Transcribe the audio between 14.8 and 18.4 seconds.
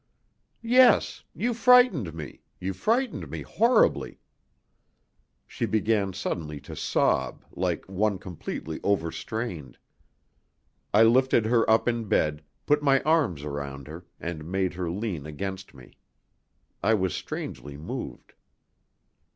lean against me. I was strangely moved.